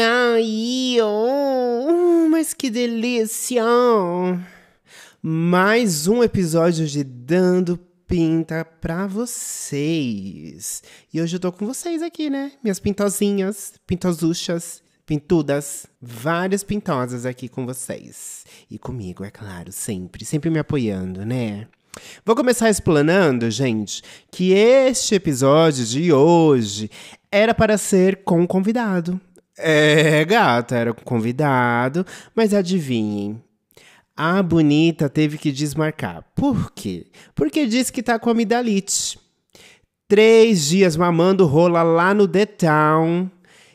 [0.00, 3.62] Ai, oh, mas que delícia!
[5.20, 10.82] Mais um episódio de Dando Pinta pra vocês.
[11.12, 12.52] E hoje eu tô com vocês aqui, né?
[12.62, 18.46] Minhas pintozinhas, pintosuchas, pintudas, várias pintosas aqui com vocês.
[18.70, 21.68] E comigo, é claro, sempre, sempre me apoiando, né?
[22.24, 26.90] Vou começar explanando, gente, que este episódio de hoje
[27.30, 29.20] era para ser com convidado.
[29.58, 33.42] É, gata, era convidado, mas adivinhem.
[34.16, 36.24] A bonita teve que desmarcar.
[36.34, 37.06] Por quê?
[37.34, 39.18] Porque disse que tá com amidalite.
[40.06, 43.30] Três dias mamando rola lá no The Town,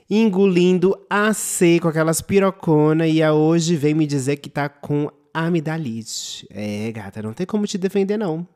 [0.10, 6.48] engolindo a seco aquelas pirocona e a hoje vem me dizer que tá com amidalite.
[6.52, 8.48] É, gata, não tem como te defender, não.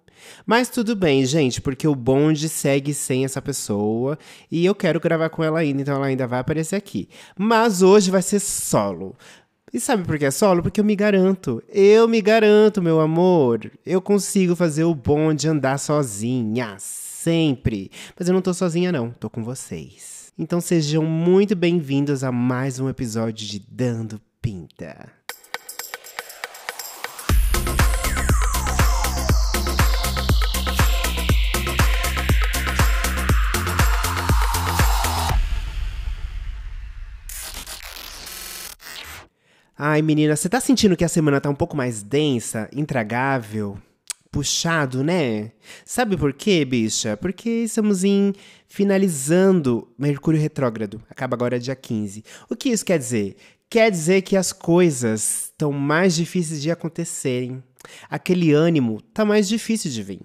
[0.45, 4.17] Mas tudo bem, gente, porque o bonde segue sem essa pessoa
[4.49, 7.09] e eu quero gravar com ela ainda, então ela ainda vai aparecer aqui.
[7.38, 9.15] Mas hoje vai ser solo.
[9.73, 10.62] E sabe por que é solo?
[10.62, 11.63] Porque eu me garanto.
[11.70, 13.71] Eu me garanto, meu amor.
[13.85, 16.76] Eu consigo fazer o bonde andar sozinha.
[16.77, 17.90] Sempre.
[18.20, 19.12] Mas eu não tô sozinha, não.
[19.12, 20.34] Tô com vocês.
[20.37, 25.21] Então sejam muito bem-vindos a mais um episódio de Dando Pinta.
[39.84, 43.79] Ai, menina, você tá sentindo que a semana tá um pouco mais densa, intragável,
[44.32, 45.54] puxado, né?
[45.84, 47.18] Sabe por quê, bicha?
[47.18, 48.32] Porque estamos em
[48.68, 51.02] finalizando Mercúrio retrógrado.
[51.09, 52.24] Acaba agora dia 15.
[52.48, 53.35] O que isso quer dizer?
[53.68, 57.63] Quer dizer que as coisas estão mais difíceis de acontecerem.
[58.07, 60.21] Aquele ânimo tá mais difícil de vir.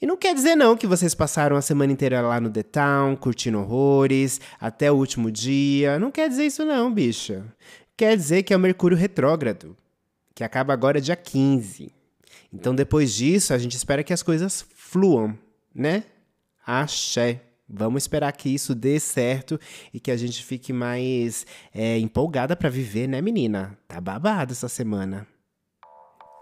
[0.00, 3.16] E não quer dizer não que vocês passaram a semana inteira lá no The Town,
[3.16, 5.98] curtindo horrores, até o último dia.
[5.98, 7.44] Não quer dizer isso não, bicha
[7.96, 9.76] quer dizer que é o Mercúrio retrógrado,
[10.34, 11.92] que acaba agora dia 15.
[12.52, 15.36] Então, depois disso, a gente espera que as coisas fluam,
[15.74, 16.04] né?
[16.64, 17.42] Axé.
[17.68, 19.58] Vamos esperar que isso dê certo
[19.92, 23.76] e que a gente fique mais é, empolgada para viver, né, menina?
[23.88, 25.26] Tá babado essa semana.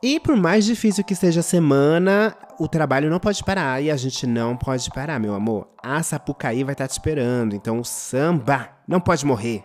[0.02, 3.96] E por mais difícil que seja a semana, o trabalho não pode parar e a
[3.96, 5.66] gente não pode parar, meu amor.
[5.82, 9.64] A Sapucaí vai estar tá te esperando, então o samba não pode morrer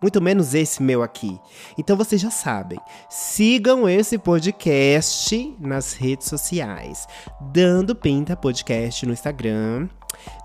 [0.00, 1.38] muito menos esse meu aqui.
[1.78, 2.78] Então vocês já sabem,
[3.08, 7.06] sigam esse podcast nas redes sociais,
[7.52, 9.88] Dando Pinta Podcast no Instagram.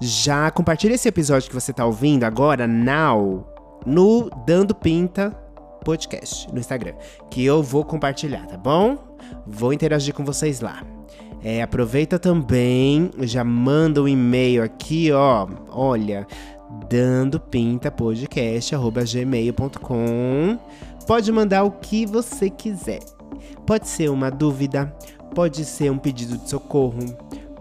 [0.01, 3.47] Já compartilhe esse episódio que você está ouvindo agora, now,
[3.85, 5.31] no Dando Pinta
[5.83, 6.95] Podcast no Instagram,
[7.29, 8.97] que eu vou compartilhar, tá bom?
[9.45, 10.83] Vou interagir com vocês lá.
[11.43, 15.47] É, aproveita também, já manda um e-mail aqui, ó.
[15.69, 16.25] Olha,
[16.89, 20.59] dando pinta podcast@gmail.com.
[21.07, 22.99] Pode mandar o que você quiser.
[23.65, 24.93] Pode ser uma dúvida,
[25.33, 26.99] pode ser um pedido de socorro,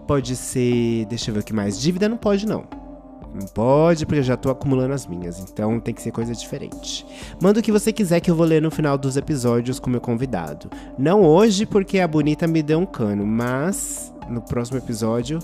[0.07, 2.63] pode ser, deixa eu ver o que mais, dívida não pode não.
[3.33, 7.05] Não pode, porque eu já tô acumulando as minhas, então tem que ser coisa diferente.
[7.41, 9.99] Manda o que você quiser que eu vou ler no final dos episódios com meu
[9.99, 10.69] convidado.
[10.97, 15.39] Não hoje, porque a bonita me deu um cano, mas no próximo episódio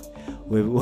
[0.57, 0.77] o,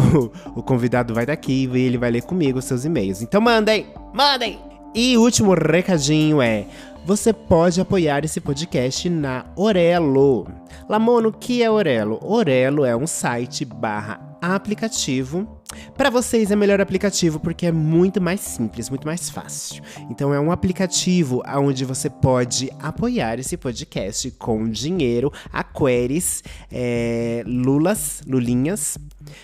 [0.56, 3.22] o, o convidado vai daqui e ele vai ler comigo os seus e-mails.
[3.22, 3.88] Então mandem!
[4.14, 4.60] Mandem!
[4.94, 6.66] E último recadinho é:
[7.06, 10.48] você pode apoiar esse podcast na Orelo.
[10.88, 12.20] Lamono, o que é Orelo?
[12.22, 15.60] Orelo é um site barra aplicativo
[15.96, 19.84] para vocês é melhor aplicativo porque é muito mais simples, muito mais fácil.
[20.10, 28.22] Então é um aplicativo onde você pode apoiar esse podcast com dinheiro, aqueres, é, lulas,
[28.26, 28.98] lulinhas.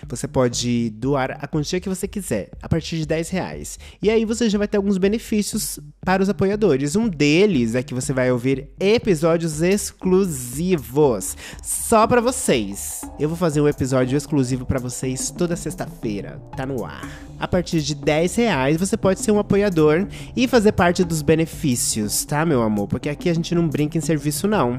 [0.08, 3.78] Você pode doar a quantia que você quiser, a partir de 10 reais.
[4.00, 6.96] E aí você já vai ter alguns benefícios para os apoiadores.
[6.96, 13.02] Um deles é que você vai ouvir episódios exclusivos só para vocês.
[13.18, 17.08] Eu vou fazer um episódio exclusivo para vocês toda sexta-feira tá no ar.
[17.38, 22.24] A partir de 10 reais você pode ser um apoiador e fazer parte dos benefícios,
[22.24, 22.88] tá, meu amor?
[22.88, 24.76] Porque aqui a gente não brinca em serviço, não.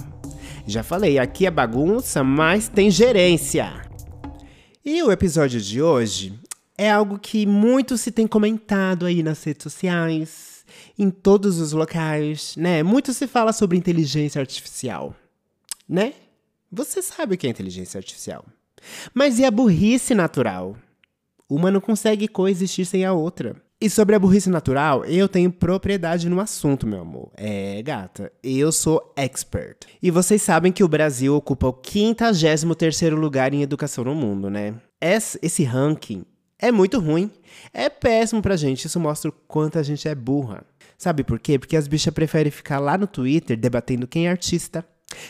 [0.65, 3.86] Já falei, aqui é bagunça, mas tem gerência.
[4.89, 6.39] E o episódio de hoje
[6.77, 10.65] é algo que muito se tem comentado aí nas redes sociais,
[10.97, 12.81] em todos os locais, né?
[12.83, 15.13] Muito se fala sobre inteligência artificial,
[15.89, 16.13] né?
[16.71, 18.45] Você sabe o que é inteligência artificial.
[19.13, 20.77] Mas e a burrice natural?
[21.49, 23.61] Uma não consegue coexistir sem a outra.
[23.79, 27.31] E sobre a burrice natural, eu tenho propriedade no assunto, meu amor.
[27.37, 29.85] É, gata, eu sou expert.
[30.01, 34.73] E vocês sabem que o Brasil ocupa o 53º lugar em educação no mundo, né?
[34.99, 36.25] Esse ranking
[36.57, 37.29] É muito ruim.
[37.71, 38.85] É péssimo pra gente.
[38.85, 40.65] Isso mostra o quanto a gente é burra.
[40.97, 41.59] Sabe por quê?
[41.59, 44.83] Porque as bichas preferem ficar lá no Twitter debatendo quem é artista,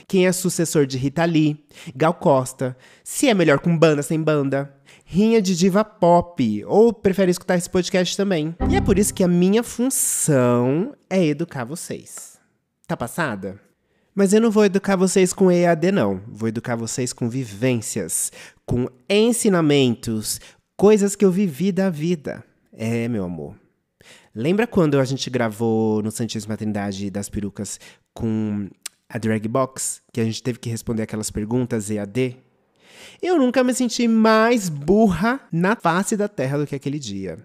[0.07, 1.63] quem é sucessor de Rita Lee,
[1.95, 4.73] Gal Costa, se é melhor com banda sem banda,
[5.05, 8.55] rinha de diva pop, ou prefere escutar esse podcast também.
[8.69, 12.37] E é por isso que a minha função é educar vocês.
[12.87, 13.59] Tá passada?
[14.13, 16.21] Mas eu não vou educar vocês com EAD, não.
[16.27, 18.31] Vou educar vocês com vivências,
[18.65, 20.41] com ensinamentos,
[20.75, 22.43] coisas que eu vivi da vida.
[22.73, 23.55] É, meu amor.
[24.33, 27.79] Lembra quando a gente gravou no Santíssima Trindade das Perucas
[28.13, 28.69] com
[29.09, 32.37] a Drag Box, que a gente teve que responder aquelas perguntas EAD?
[33.21, 37.37] Eu nunca me senti mais burra na face da terra do que aquele dia.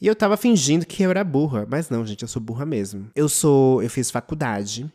[0.00, 3.10] E eu tava fingindo que eu era burra, mas não, gente, eu sou burra mesmo.
[3.14, 4.90] Eu sou, eu fiz faculdade,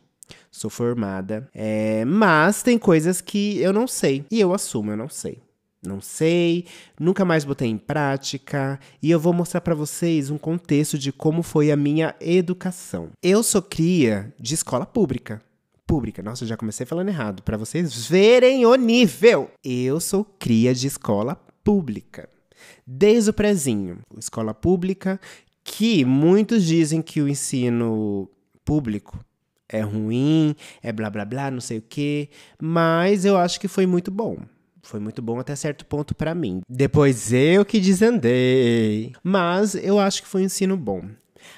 [0.50, 5.08] sou formada, é, mas tem coisas que eu não sei e eu assumo, eu não
[5.08, 5.40] sei.
[5.84, 6.66] Não sei,
[6.98, 11.42] nunca mais botei em prática e eu vou mostrar para vocês um contexto de como
[11.42, 13.10] foi a minha educação.
[13.20, 15.42] Eu sou cria de escola pública.
[15.92, 19.50] Pública, nossa, já comecei falando errado, para vocês verem o nível.
[19.62, 22.30] Eu sou cria de escola pública.
[22.86, 25.20] Desde o prezinho, escola pública,
[25.62, 28.26] que muitos dizem que o ensino
[28.64, 29.22] público
[29.68, 33.84] é ruim, é blá blá blá, não sei o quê, mas eu acho que foi
[33.84, 34.38] muito bom.
[34.82, 36.62] Foi muito bom até certo ponto para mim.
[36.66, 39.12] Depois eu que desandei.
[39.22, 41.02] Mas eu acho que foi um ensino bom.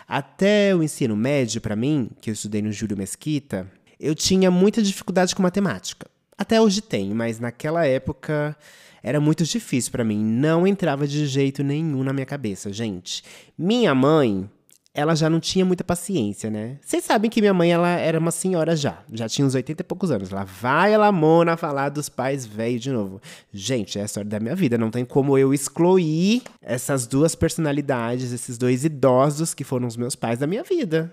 [0.09, 3.71] Até o ensino médio, para mim, que eu estudei no Júlio Mesquita,
[4.05, 6.07] eu tinha muita dificuldade com matemática.
[6.37, 8.55] Até hoje tenho, mas naquela época
[9.03, 10.23] era muito difícil para mim.
[10.23, 13.25] Não entrava de jeito nenhum na minha cabeça, gente.
[13.57, 14.49] Minha mãe
[14.93, 16.79] ela já não tinha muita paciência, né?
[16.81, 19.85] Vocês sabem que minha mãe ela era uma senhora já, já tinha uns 80 e
[19.85, 20.31] poucos anos.
[20.31, 23.21] Ela vai a Lamona falar dos pais velhos de novo.
[23.53, 28.33] Gente, é a história da minha vida, não tem como eu excluir essas duas personalidades,
[28.33, 31.13] esses dois idosos que foram os meus pais da minha vida.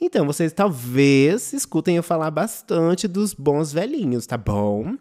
[0.00, 4.94] Então, vocês talvez escutem eu falar bastante dos bons velhinhos, tá bom?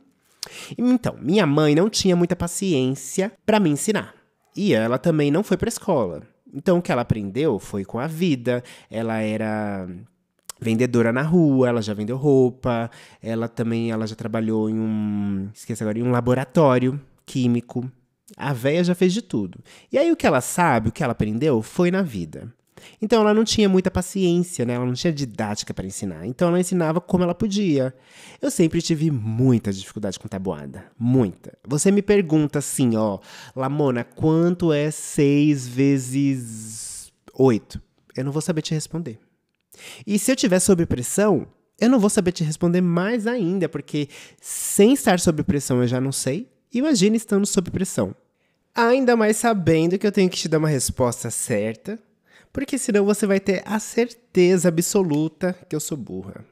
[0.78, 4.16] Então, minha mãe não tinha muita paciência para me ensinar.
[4.56, 6.24] E ela também não foi para escola.
[6.54, 8.64] Então, o que ela aprendeu foi com a vida.
[8.90, 9.88] Ela era
[10.60, 15.82] vendedora na rua, ela já vendeu roupa, ela também ela já trabalhou em um, esqueci
[15.82, 17.90] agora, em um laboratório químico.
[18.36, 19.60] A véia já fez de tudo.
[19.92, 22.54] E aí o que ela sabe, o que ela aprendeu foi na vida.
[23.02, 24.74] Então ela não tinha muita paciência, né?
[24.74, 26.26] Ela não tinha didática para ensinar.
[26.26, 27.94] Então ela ensinava como ela podia.
[28.42, 31.58] Eu sempre tive muita dificuldade com tabuada, muita.
[31.68, 33.20] Você me pergunta assim, ó,
[33.56, 37.82] Lamona, quanto é 6 vezes 8?
[38.16, 39.20] Eu não vou saber te responder.
[40.06, 41.48] E se eu tiver sob pressão,
[41.80, 44.10] eu não vou saber te responder mais ainda, porque
[44.42, 46.50] sem estar sob pressão eu já não sei.
[46.74, 48.14] Imagina estando sob pressão.
[48.76, 52.00] Ainda mais sabendo que eu tenho que te dar uma resposta certa,
[52.52, 56.46] porque senão você vai ter a certeza absoluta que eu sou burra.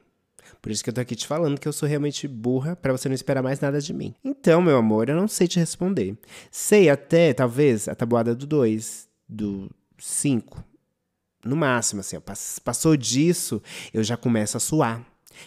[0.60, 3.08] Por isso que eu tô aqui te falando que eu sou realmente burra para você
[3.08, 4.14] não esperar mais nada de mim.
[4.24, 6.16] Então, meu amor, eu não sei te responder.
[6.50, 10.64] Sei até, talvez, a tabuada do 2, do 5.
[11.44, 12.20] No máximo, assim, ó,
[12.64, 13.62] passou disso,
[13.94, 15.04] eu já começo a suar.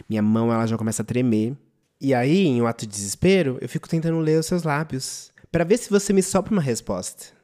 [0.07, 1.57] Minha mão, ela já começa a tremer.
[1.99, 5.65] E aí, em um ato de desespero, eu fico tentando ler os seus lábios para
[5.65, 7.40] ver se você me sopra uma resposta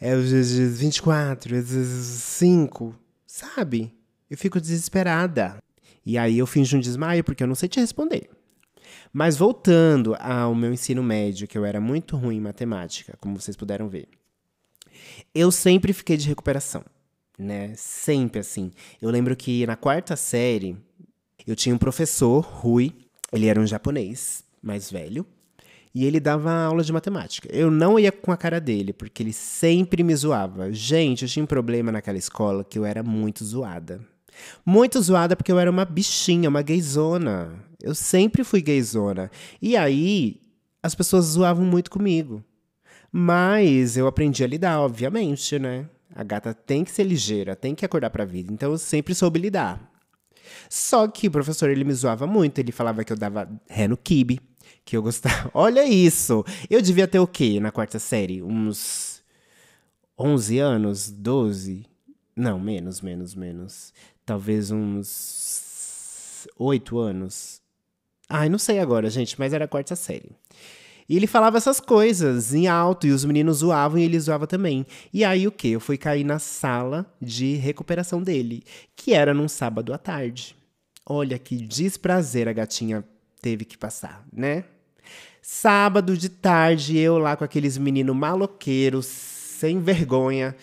[0.00, 2.94] é os 24, os 5,
[3.26, 3.94] sabe?
[4.28, 5.58] Eu fico desesperada.
[6.04, 8.30] E aí eu finjo um desmaio porque eu não sei te responder.
[9.12, 13.56] Mas voltando ao meu ensino médio, que eu era muito ruim em matemática, como vocês
[13.56, 14.08] puderam ver.
[15.34, 16.84] Eu sempre fiquei de recuperação,
[17.38, 17.72] né?
[17.76, 18.70] Sempre assim.
[19.00, 20.76] Eu lembro que na quarta série
[21.46, 22.92] eu tinha um professor, Rui,
[23.32, 25.26] ele era um japonês mais velho,
[25.94, 27.48] e ele dava aula de matemática.
[27.52, 30.72] Eu não ia com a cara dele, porque ele sempre me zoava.
[30.72, 34.00] Gente, eu tinha um problema naquela escola que eu era muito zoada.
[34.64, 37.52] Muito zoada porque eu era uma bichinha, uma gayzona.
[37.82, 39.30] Eu sempre fui gayzona.
[39.60, 40.40] E aí,
[40.82, 42.42] as pessoas zoavam muito comigo.
[43.12, 45.86] Mas eu aprendi a lidar, obviamente, né?
[46.14, 48.52] A gata tem que ser ligeira, tem que acordar pra vida.
[48.52, 49.90] Então eu sempre soube lidar.
[50.68, 53.96] Só que o professor ele me zoava muito, ele falava que eu dava ré no
[53.96, 54.40] kibe,
[54.84, 55.50] que eu gostava.
[55.54, 56.44] Olha isso!
[56.68, 58.42] Eu devia ter o quê na quarta série?
[58.42, 59.22] Uns
[60.18, 61.10] 11 anos?
[61.10, 61.86] 12?
[62.36, 63.92] Não, menos, menos, menos.
[64.24, 67.60] Talvez uns 8 anos.
[68.28, 70.30] Ai, não sei agora, gente, mas era a quarta série.
[71.10, 74.86] E ele falava essas coisas em alto e os meninos zoavam e ele zoava também.
[75.12, 75.70] E aí o que?
[75.70, 78.62] Eu fui cair na sala de recuperação dele,
[78.94, 80.54] que era num sábado à tarde.
[81.04, 83.04] Olha que desprazer a gatinha
[83.40, 84.64] teve que passar, né?
[85.42, 90.54] Sábado de tarde, eu lá com aqueles meninos maloqueiros, sem vergonha.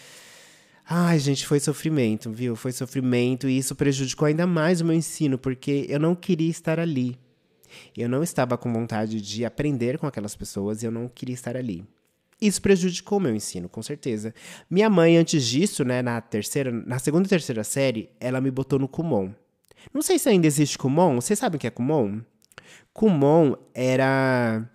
[0.90, 2.56] Ai, gente, foi sofrimento, viu?
[2.56, 6.80] Foi sofrimento e isso prejudicou ainda mais o meu ensino, porque eu não queria estar
[6.80, 7.18] ali.
[7.96, 11.58] Eu não estava com vontade de aprender com aquelas pessoas e eu não queria estar
[11.58, 11.84] ali.
[12.40, 14.34] Isso prejudicou o meu ensino, com certeza.
[14.70, 18.78] Minha mãe, antes disso, né, na terceira, na segunda e terceira série, ela me botou
[18.78, 19.32] no Kumon.
[19.94, 21.16] Não sei se ainda existe Kumon.
[21.16, 22.22] Vocês sabem o que é Kumon?
[22.94, 24.70] Kumon era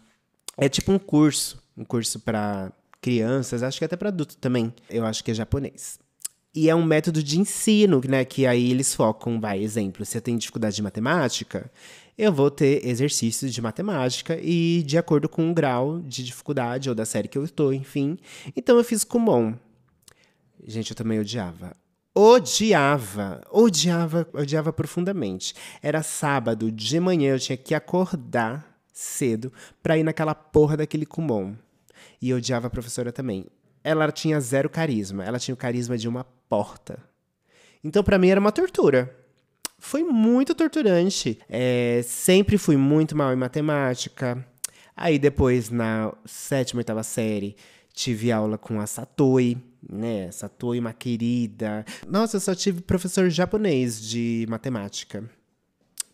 [0.56, 4.72] é tipo um curso, um curso para crianças, acho que até para adulto também.
[4.88, 5.98] Eu acho que é japonês.
[6.54, 8.24] E é um método de ensino, né?
[8.24, 11.70] Que aí eles focam, vai, exemplo, se eu tenho dificuldade de matemática,
[12.16, 16.94] eu vou ter exercícios de matemática e de acordo com o grau de dificuldade ou
[16.94, 18.18] da série que eu estou, enfim.
[18.54, 19.54] Então eu fiz Kumon.
[20.64, 21.74] Gente, eu também odiava.
[22.14, 25.54] Odiava, odiava, odiava profundamente.
[25.82, 29.50] Era sábado de manhã, eu tinha que acordar cedo
[29.82, 31.54] para ir naquela porra daquele Kumon.
[32.20, 33.46] E eu odiava a professora também.
[33.82, 36.98] Ela tinha zero carisma, ela tinha o carisma de uma porta.
[37.82, 39.16] Então, para mim, era uma tortura.
[39.78, 41.40] Foi muito torturante.
[41.48, 44.46] É, sempre fui muito mal em matemática.
[44.94, 47.56] Aí, depois, na sétima, oitava série,
[47.92, 49.56] tive aula com a Satoi,
[49.88, 50.30] né?
[50.30, 51.84] Satoi, uma querida.
[52.08, 55.28] Nossa, eu só tive professor japonês de matemática.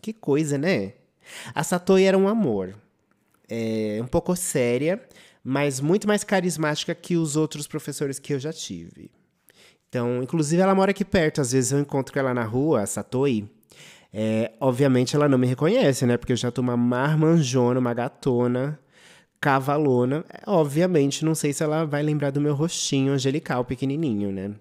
[0.00, 0.94] Que coisa, né?
[1.54, 2.74] A Satoi era um amor.
[3.48, 5.02] É, um pouco séria,
[5.42, 9.10] mas muito mais carismática que os outros professores que eu já tive.
[9.88, 11.40] Então, inclusive, ela mora aqui perto.
[11.40, 13.48] Às vezes eu encontro ela na rua, a Satoi.
[14.12, 16.16] É, obviamente ela não me reconhece, né?
[16.16, 18.78] Porque eu já tô uma marmanjona, uma gatona,
[19.40, 20.24] cavalona.
[20.46, 24.54] Obviamente, não sei se ela vai lembrar do meu rostinho angelical, pequenininho, né?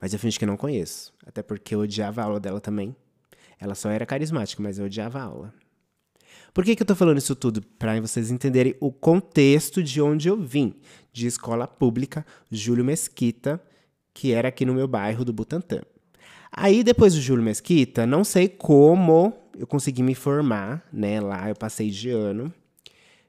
[0.00, 1.12] Mas eu fingi que não conheço.
[1.26, 2.94] Até porque eu odiava a aula dela também.
[3.58, 5.54] Ela só era carismática, mas eu odiava a aula.
[6.52, 7.62] Por que, que eu tô falando isso tudo?
[7.62, 10.74] Para vocês entenderem o contexto de onde eu vim.
[11.12, 13.62] De escola pública, Júlio Mesquita,
[14.14, 15.80] que era aqui no meu bairro do Butantã.
[16.50, 21.20] Aí, depois do Júlio Mesquita, não sei como eu consegui me formar, né?
[21.20, 22.52] Lá eu passei de ano.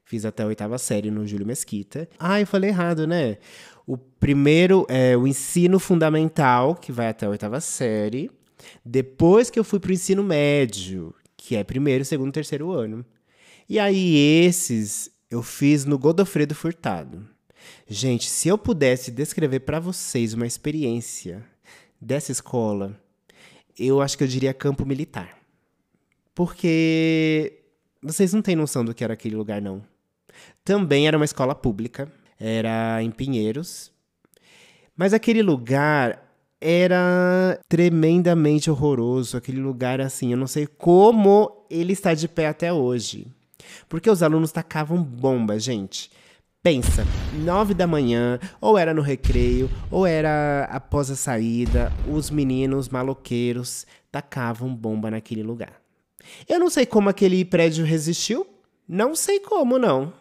[0.04, 2.08] Fiz até a oitava série no Júlio Mesquita.
[2.18, 3.38] Ah, eu falei errado, né?
[3.86, 8.30] O primeiro é o ensino fundamental, que vai até a oitava série.
[8.84, 13.04] Depois que eu fui pro ensino médio, que é primeiro, segundo, terceiro ano.
[13.68, 17.26] E aí, esses eu fiz no Godofredo Furtado.
[17.88, 21.44] Gente, se eu pudesse descrever para vocês uma experiência
[22.00, 23.00] dessa escola,
[23.78, 25.38] eu acho que eu diria campo militar.
[26.34, 27.60] Porque
[28.02, 29.82] vocês não têm noção do que era aquele lugar, não.
[30.64, 33.92] Também era uma escola pública, era em Pinheiros.
[34.96, 36.22] Mas aquele lugar
[36.60, 39.36] era tremendamente horroroso.
[39.36, 43.26] Aquele lugar, assim, eu não sei como ele está de pé até hoje.
[43.88, 46.10] Porque os alunos tacavam bomba, gente.
[46.62, 47.04] Pensa,
[47.44, 53.84] nove da manhã, ou era no recreio, ou era após a saída, os meninos maloqueiros
[54.12, 55.80] tacavam bomba naquele lugar.
[56.48, 58.46] Eu não sei como aquele prédio resistiu,
[58.88, 60.12] não sei como não.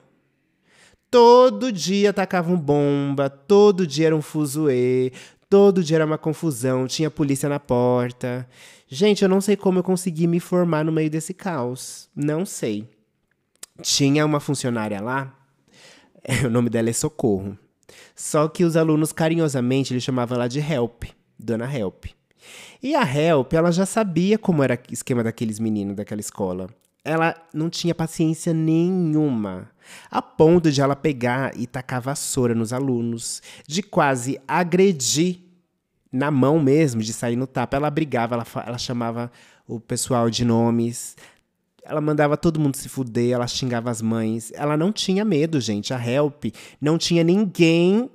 [1.11, 5.11] Todo dia tacavam bomba, todo dia era um fuzuê,
[5.49, 8.47] todo dia era uma confusão, tinha polícia na porta.
[8.87, 12.09] Gente, eu não sei como eu consegui me formar no meio desse caos.
[12.15, 12.89] Não sei.
[13.81, 15.37] Tinha uma funcionária lá
[16.45, 17.57] o nome dela é Socorro.
[18.15, 21.03] Só que os alunos carinhosamente eles chamavam ela de Help,
[21.37, 22.05] Dona Help.
[22.81, 26.69] E a Help, ela já sabia como era o esquema daqueles meninos daquela escola.
[27.03, 29.71] Ela não tinha paciência nenhuma,
[30.09, 35.39] a ponto de ela pegar e tacar vassoura nos alunos, de quase agredir
[36.11, 37.75] na mão mesmo, de sair no tapa.
[37.75, 39.31] Ela brigava, ela, ela chamava
[39.67, 41.15] o pessoal de nomes,
[41.83, 44.51] ela mandava todo mundo se fuder, ela xingava as mães.
[44.55, 45.93] Ela não tinha medo, gente.
[45.93, 46.45] A Help
[46.79, 48.09] não tinha ninguém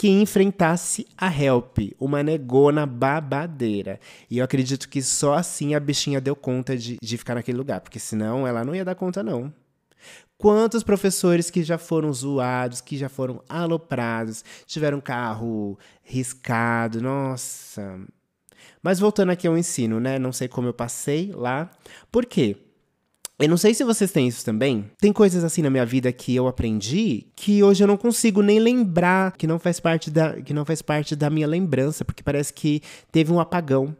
[0.00, 4.00] que enfrentasse a Help, uma negona babadeira.
[4.30, 7.82] E eu acredito que só assim a bichinha deu conta de, de ficar naquele lugar,
[7.82, 9.52] porque senão ela não ia dar conta, não.
[10.38, 18.00] Quantos professores que já foram zoados, que já foram aloprados, tiveram carro riscado, nossa.
[18.82, 20.18] Mas voltando aqui ao ensino, né?
[20.18, 21.70] Não sei como eu passei lá.
[22.10, 22.56] Por quê?
[23.40, 24.90] Eu não sei se vocês têm isso também.
[25.00, 28.60] Tem coisas assim na minha vida que eu aprendi que hoje eu não consigo nem
[28.60, 32.52] lembrar, que não faz parte da, que não faz parte da minha lembrança, porque parece
[32.52, 33.96] que teve um apagão.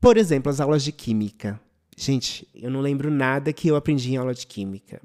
[0.00, 1.60] Por exemplo, as aulas de química.
[1.96, 5.02] Gente, eu não lembro nada que eu aprendi em aula de química.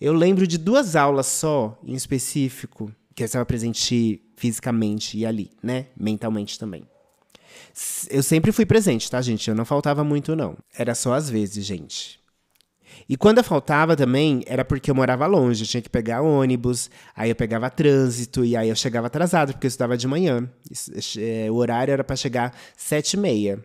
[0.00, 5.50] Eu lembro de duas aulas só, em específico, que eu estava presente fisicamente e ali,
[5.62, 5.88] né?
[5.94, 6.86] Mentalmente também.
[8.08, 9.46] Eu sempre fui presente, tá, gente?
[9.46, 10.56] Eu não faltava muito, não.
[10.74, 12.18] Era só às vezes, gente.
[13.08, 16.90] E quando eu faltava também, era porque eu morava longe, eu tinha que pegar ônibus,
[17.14, 20.48] aí eu pegava trânsito, e aí eu chegava atrasado, porque eu estudava de manhã.
[21.18, 23.64] É, o horário era para chegar sete e meia.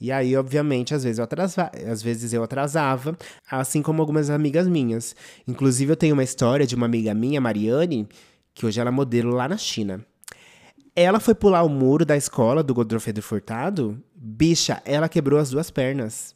[0.00, 3.16] E aí, obviamente, às vezes, eu atrasava, às vezes eu atrasava,
[3.48, 5.14] assim como algumas amigas minhas.
[5.46, 8.08] Inclusive, eu tenho uma história de uma amiga minha, Mariane,
[8.52, 10.04] que hoje ela é modelo lá na China.
[10.96, 15.70] Ela foi pular o muro da escola do Godofredo Furtado, bicha, ela quebrou as duas
[15.70, 16.34] pernas.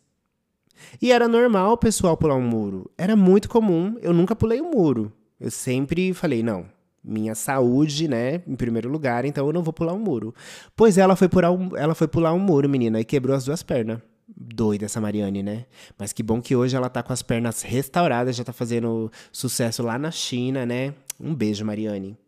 [1.00, 2.90] E era normal o pessoal pular um muro.
[2.96, 3.96] Era muito comum.
[4.00, 5.12] Eu nunca pulei um muro.
[5.38, 6.66] Eu sempre falei, não,
[7.06, 10.34] minha saúde, né, em primeiro lugar, então eu não vou pular um muro.
[10.74, 13.62] Pois ela foi pular um, ela foi pular um muro, menina, e quebrou as duas
[13.62, 14.00] pernas.
[14.28, 15.66] Doida essa Mariane, né?
[15.96, 19.82] Mas que bom que hoje ela tá com as pernas restauradas, já tá fazendo sucesso
[19.82, 20.94] lá na China, né?
[21.20, 22.18] Um beijo, Mariane.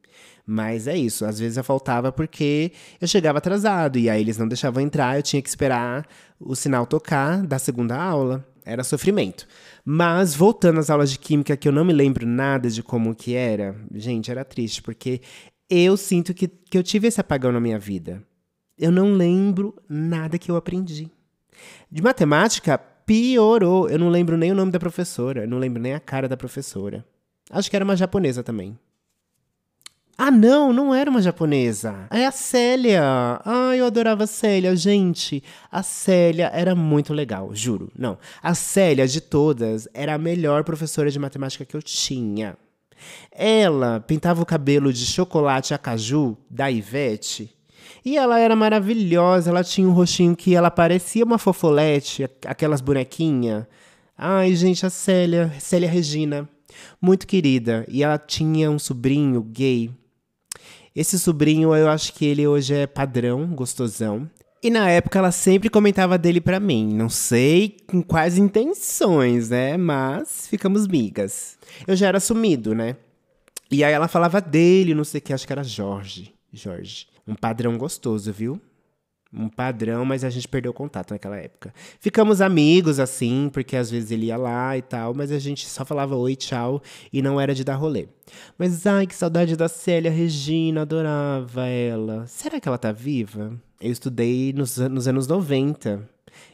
[0.50, 4.49] Mas é isso, às vezes eu faltava porque eu chegava atrasado e aí eles não
[4.49, 6.07] deixavam entrar, eu tinha que esperar
[6.40, 8.49] o sinal tocar da segunda aula.
[8.64, 9.47] Era sofrimento.
[9.85, 13.35] Mas voltando às aulas de química, que eu não me lembro nada de como que
[13.35, 15.21] era, gente, era triste, porque
[15.69, 18.23] eu sinto que, que eu tive esse apagão na minha vida.
[18.78, 21.11] Eu não lembro nada que eu aprendi.
[21.90, 23.87] De matemática, piorou.
[23.90, 26.38] Eu não lembro nem o nome da professora, eu não lembro nem a cara da
[26.38, 27.05] professora.
[27.50, 28.78] Acho que era uma japonesa também.
[30.20, 32.08] Ah, não, não era uma japonesa.
[32.10, 33.40] É a Célia.
[33.44, 35.44] Ai, eu adorava a Célia, gente.
[35.70, 37.88] A Célia era muito legal, juro.
[37.96, 38.18] Não.
[38.42, 42.56] A Célia, de todas, era a melhor professora de matemática que eu tinha.
[43.30, 47.54] Ela pintava o cabelo de chocolate a caju da Ivete.
[48.04, 53.66] E ela era maravilhosa, ela tinha um rostinho que ela parecia uma fofolete, aquelas bonequinhas.
[54.16, 56.48] Ai, gente, a Célia, Célia Regina,
[57.00, 57.84] muito querida.
[57.87, 59.92] E ela tinha um sobrinho gay
[61.00, 64.28] esse sobrinho, eu acho que ele hoje é padrão, gostosão.
[64.61, 66.93] E na época ela sempre comentava dele para mim.
[66.93, 69.76] Não sei com quais intenções, né?
[69.76, 71.57] Mas ficamos migas.
[71.87, 72.97] Eu já era sumido, né?
[73.71, 76.35] E aí ela falava dele, não sei o que, acho que era Jorge.
[76.52, 77.07] Jorge.
[77.28, 78.61] Um padrão gostoso, viu?
[79.32, 81.73] Um padrão, mas a gente perdeu contato naquela época.
[82.00, 85.85] Ficamos amigos, assim, porque às vezes ele ia lá e tal, mas a gente só
[85.85, 88.09] falava oi, tchau, e não era de dar rolê.
[88.57, 92.26] Mas ai, que saudade da Célia Regina, adorava ela.
[92.26, 93.53] Será que ela tá viva?
[93.81, 96.09] Eu estudei nos, nos anos 90,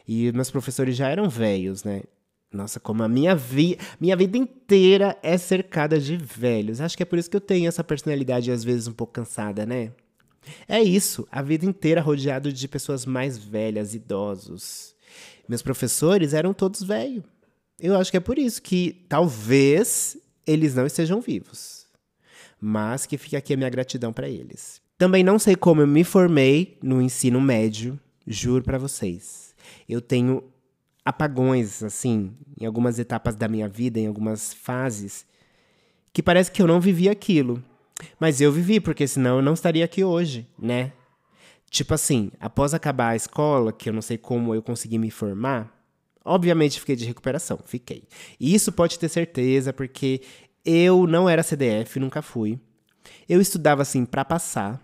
[0.07, 2.03] e meus professores já eram velhos, né?
[2.51, 6.79] Nossa, como a minha, vi minha vida inteira é cercada de velhos.
[6.79, 9.65] Acho que é por isso que eu tenho essa personalidade, às vezes, um pouco cansada,
[9.65, 9.91] né?
[10.67, 14.95] É isso, a vida inteira rodeado de pessoas mais velhas, idosos.
[15.47, 17.23] Meus professores eram todos velhos.
[17.79, 21.85] Eu acho que é por isso que talvez eles não estejam vivos.
[22.59, 24.81] Mas que fica aqui a minha gratidão para eles.
[24.97, 29.53] Também não sei como eu me formei no ensino médio, juro para vocês.
[29.89, 30.43] Eu tenho
[31.03, 35.25] apagões, assim, em algumas etapas da minha vida, em algumas fases,
[36.13, 37.61] que parece que eu não vivi aquilo.
[38.19, 40.91] Mas eu vivi, porque senão eu não estaria aqui hoje, né?
[41.69, 45.71] Tipo assim, após acabar a escola, que eu não sei como eu consegui me formar,
[46.23, 48.03] obviamente fiquei de recuperação, fiquei.
[48.39, 50.21] E isso pode ter certeza, porque
[50.63, 52.59] eu não era CDF, nunca fui.
[53.27, 54.81] Eu estudava assim para passar,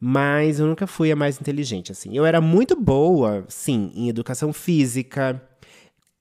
[0.00, 2.16] mas eu nunca fui a mais inteligente assim.
[2.16, 5.42] Eu era muito boa, sim, em educação física,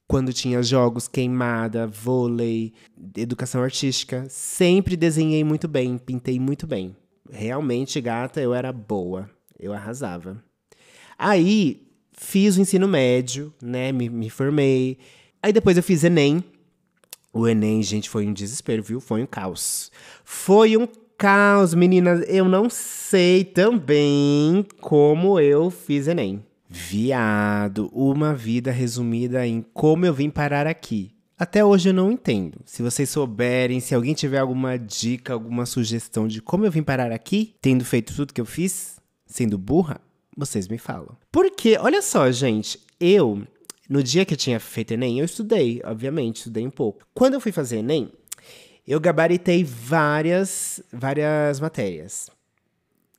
[0.07, 2.73] quando tinha jogos, queimada, vôlei,
[3.15, 6.95] educação artística, sempre desenhei muito bem, pintei muito bem.
[7.29, 10.41] Realmente, gata, eu era boa, eu arrasava.
[11.17, 13.91] Aí fiz o ensino médio, né?
[13.91, 14.97] Me, me formei.
[15.41, 16.43] Aí depois eu fiz Enem.
[17.33, 19.01] O Enem, gente, foi um desespero, viu?
[19.01, 19.91] Foi um caos.
[20.23, 22.23] Foi um caos, meninas.
[22.29, 26.43] Eu não sei também como eu fiz Enem.
[26.69, 31.11] Viado, uma vida resumida em como eu vim parar aqui.
[31.39, 32.59] Até hoje eu não entendo.
[32.65, 37.11] Se vocês souberem, se alguém tiver alguma dica, alguma sugestão de como eu vim parar
[37.11, 40.01] aqui, tendo feito tudo que eu fiz, sendo burra,
[40.35, 41.15] vocês me falam.
[41.31, 43.43] Porque, olha só, gente, eu,
[43.87, 47.05] no dia que eu tinha feito Enem, eu estudei, obviamente, estudei um pouco.
[47.13, 48.11] Quando eu fui fazer Enem,
[48.87, 52.29] eu gabaritei várias, várias matérias.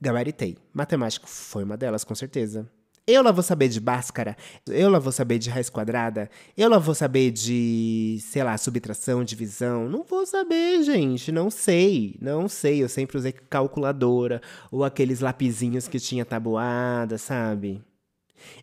[0.00, 0.56] Gabaritei.
[0.72, 2.68] Matemática foi uma delas, com certeza.
[3.10, 6.76] Eu lá vou saber de Bhaskara, eu lá vou saber de raiz quadrada, eu lá
[6.76, 9.88] vou saber de, sei lá, subtração, divisão.
[9.88, 12.82] Não vou saber, gente, não sei, não sei.
[12.82, 17.82] Eu sempre usei calculadora ou aqueles lapisinhos que tinha tabuada, sabe?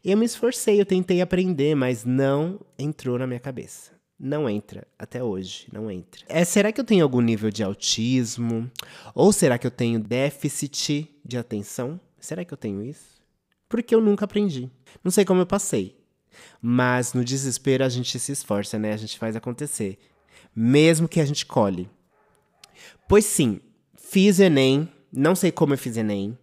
[0.03, 3.93] Eu me esforcei, eu tentei aprender, mas não entrou na minha cabeça.
[4.19, 6.21] Não entra, até hoje, não entra.
[6.29, 8.69] É, será que eu tenho algum nível de autismo?
[9.15, 11.99] Ou será que eu tenho déficit de atenção?
[12.19, 13.14] Será que eu tenho isso?
[13.67, 14.69] Porque eu nunca aprendi.
[15.03, 15.97] Não sei como eu passei.
[16.61, 18.93] Mas no desespero a gente se esforça, né?
[18.93, 19.97] A gente faz acontecer.
[20.55, 21.89] Mesmo que a gente colhe.
[23.07, 23.59] Pois sim,
[23.95, 24.89] fiz Enem.
[25.11, 26.37] Não sei como eu fiz Enem.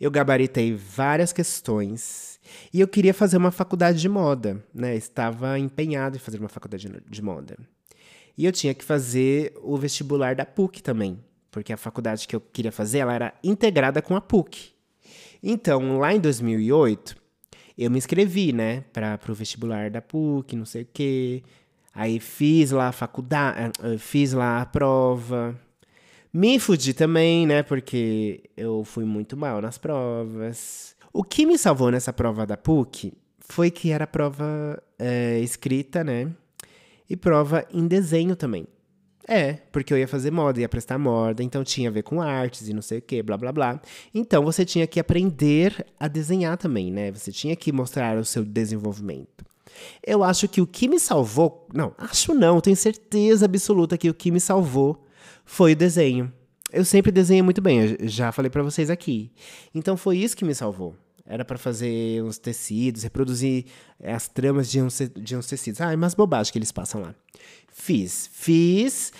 [0.00, 2.38] Eu gabaritei várias questões.
[2.72, 4.94] E eu queria fazer uma faculdade de moda, né?
[4.94, 7.58] Estava empenhado em fazer uma faculdade de moda.
[8.36, 11.18] E eu tinha que fazer o vestibular da PUC também,
[11.50, 14.72] porque a faculdade que eu queria fazer, ela era integrada com a PUC.
[15.42, 17.16] Então, lá em 2008,
[17.76, 21.42] eu me inscrevi, né, para o vestibular da PUC, não sei o quê.
[21.94, 25.58] Aí fiz lá a faculdade, eh, fiz lá a prova.
[26.32, 30.96] Me fudi também, né, porque eu fui muito mal nas provas.
[31.12, 36.30] O que me salvou nessa prova da PUC foi que era prova é, escrita, né,
[37.08, 38.66] e prova em desenho também.
[39.30, 42.66] É, porque eu ia fazer moda, ia prestar moda, então tinha a ver com artes
[42.66, 43.80] e não sei o que, blá blá blá.
[44.14, 47.12] Então você tinha que aprender a desenhar também, né?
[47.12, 49.44] Você tinha que mostrar o seu desenvolvimento.
[50.04, 54.14] Eu acho que o que me salvou, não, acho não, tenho certeza absoluta que o
[54.14, 55.04] que me salvou
[55.44, 56.32] foi o desenho.
[56.72, 59.30] Eu sempre desenho muito bem, já falei para vocês aqui.
[59.74, 60.96] Então foi isso que me salvou.
[61.30, 63.66] Era para fazer uns tecidos, reproduzir
[64.02, 65.78] as tramas de uns, de uns tecidos.
[65.82, 67.14] Ah, é umas bobagens que eles passam lá.
[67.70, 69.12] Fiz, fiz,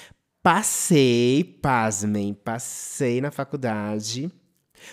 [0.42, 4.32] passei, pasmem, passei na faculdade.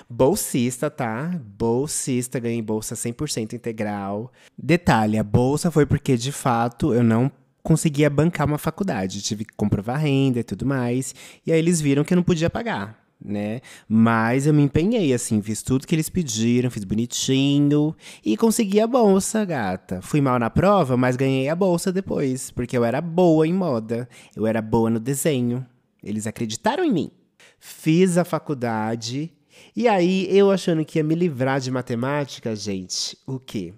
[0.10, 1.40] Bolsista, tá?
[1.42, 4.30] Bolsista, ganhei bolsa 100% integral.
[4.58, 7.32] Detalhe, a bolsa foi porque, de fato, eu não
[7.64, 9.22] conseguia bancar uma faculdade.
[9.22, 11.16] Tive que comprovar renda e tudo mais.
[11.46, 13.62] E aí eles viram que eu não podia pagar né?
[13.88, 18.88] Mas eu me empenhei, assim, fiz tudo que eles pediram, fiz bonitinho e consegui a
[18.88, 20.02] bolsa, gata.
[20.02, 24.08] Fui mal na prova, mas ganhei a bolsa depois, porque eu era boa em moda,
[24.36, 25.66] eu era boa no desenho.
[26.04, 27.12] Eles acreditaram em mim.
[27.60, 29.32] Fiz a faculdade
[29.76, 33.74] e aí eu achando que ia me livrar de matemática, gente, o quê?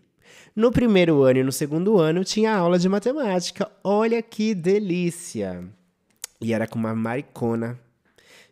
[0.56, 3.72] No primeiro ano e no segundo ano tinha aula de matemática.
[3.84, 5.64] Olha que delícia!
[6.42, 7.80] E era com uma maricona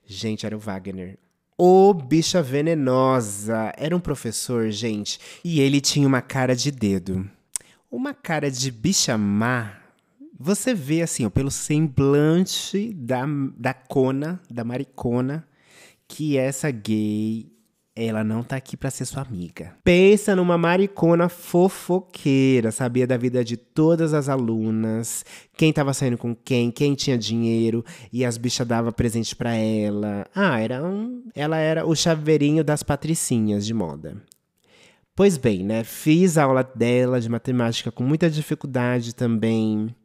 [0.05, 1.17] Gente, era o Wagner.
[1.57, 3.71] Ô, bicha venenosa!
[3.77, 7.29] Era um professor, gente, e ele tinha uma cara de dedo.
[7.89, 9.79] Uma cara de bicha má.
[10.37, 13.25] Você vê, assim, ó, pelo semblante da,
[13.57, 15.47] da cona, da maricona,
[16.07, 17.49] que essa gay
[17.95, 19.73] ela não tá aqui para ser sua amiga.
[19.83, 25.23] Pensa numa maricona fofoqueira, sabia da vida de todas as alunas,
[25.55, 30.25] quem tava saindo com quem, quem tinha dinheiro e as bichas dava presente para ela.
[30.35, 34.21] Ah, era um, ela era o chaveirinho das patricinhas de moda.
[35.15, 35.85] Pois bem, né?
[35.85, 39.95] Fiz a aula dela de matemática com muita dificuldade também.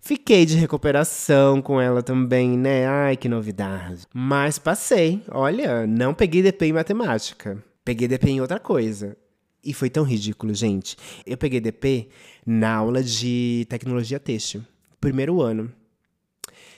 [0.00, 2.86] Fiquei de recuperação com ela também, né?
[2.86, 4.06] Ai, que novidade.
[4.12, 5.22] Mas passei.
[5.30, 7.62] Olha, não peguei DP em matemática.
[7.84, 9.16] Peguei DP em outra coisa.
[9.62, 10.96] E foi tão ridículo, gente.
[11.26, 12.08] Eu peguei DP
[12.46, 14.64] na aula de tecnologia têxtil,
[15.00, 15.72] primeiro ano.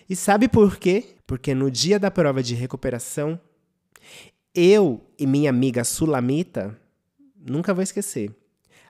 [0.09, 1.15] E sabe por quê?
[1.27, 3.41] Porque no dia da prova de recuperação,
[4.53, 6.77] eu e minha amiga Sulamita,
[7.37, 8.35] nunca vou esquecer.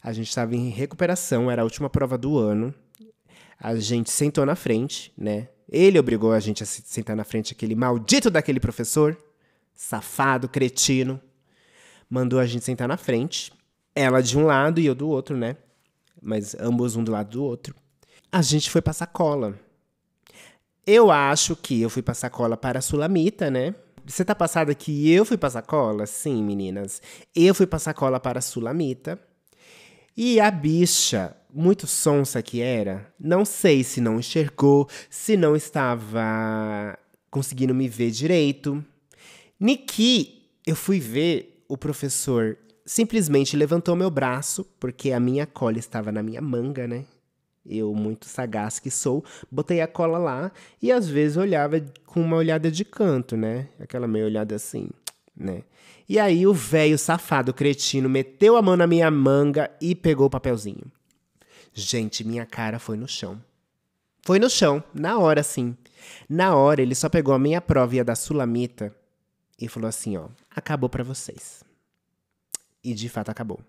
[0.02, 2.74] A gente estava em recuperação, era a última prova do ano.
[3.60, 5.48] A gente sentou na frente, né?
[5.68, 9.16] Ele obrigou a gente a sentar na frente, aquele maldito daquele professor,
[9.74, 11.20] safado, cretino.
[12.08, 13.52] Mandou a gente sentar na frente.
[13.94, 15.56] Ela de um lado e eu do outro, né?
[16.20, 17.74] Mas ambos um do lado do outro.
[18.32, 19.58] A gente foi passar cola.
[20.86, 23.74] Eu acho que eu fui passar cola para a Sulamita, né?
[24.04, 26.06] Você tá passada que eu fui passar cola?
[26.06, 27.00] Sim, meninas.
[27.36, 29.20] Eu fui passar cola para a Sulamita.
[30.16, 36.98] E a bicha muito sonsa que era, não sei se não enxergou, se não estava
[37.30, 38.84] conseguindo me ver direito.
[39.58, 42.58] Niki, eu fui ver o professor
[42.90, 47.04] simplesmente levantou meu braço, porque a minha cola estava na minha manga, né?
[47.64, 50.50] Eu, muito sagaz que sou, botei a cola lá
[50.82, 53.68] e às vezes olhava com uma olhada de canto, né?
[53.78, 54.88] Aquela meia olhada assim,
[55.36, 55.62] né?
[56.08, 60.30] E aí o velho safado cretino meteu a mão na minha manga e pegou o
[60.30, 60.90] papelzinho.
[61.72, 63.42] Gente, minha cara foi no chão.
[64.22, 65.76] Foi no chão, na hora sim.
[66.28, 68.94] Na hora ele só pegou a minha prova e a da Sulamita
[69.58, 71.62] e falou assim, ó, acabou para vocês.
[72.82, 73.60] E de fato acabou.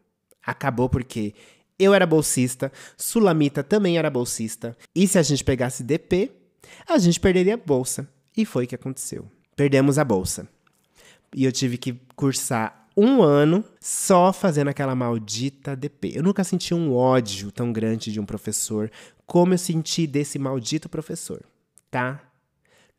[0.45, 1.33] Acabou porque
[1.77, 6.31] eu era bolsista, Sulamita também era bolsista, e se a gente pegasse DP,
[6.87, 8.07] a gente perderia a bolsa.
[8.35, 9.29] E foi o que aconteceu.
[9.55, 10.47] Perdemos a bolsa.
[11.35, 16.11] E eu tive que cursar um ano só fazendo aquela maldita DP.
[16.15, 18.91] Eu nunca senti um ódio tão grande de um professor
[19.25, 21.43] como eu senti desse maldito professor,
[21.89, 22.21] tá?